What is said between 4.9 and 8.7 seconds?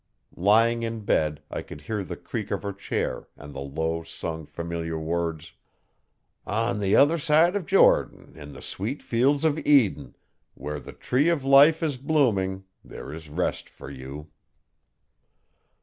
words: 'On the other side of Jordan, In the